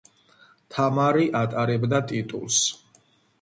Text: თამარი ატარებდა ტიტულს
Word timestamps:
თამარი 0.75 1.27
ატარებდა 1.41 2.01
ტიტულს 2.13 2.59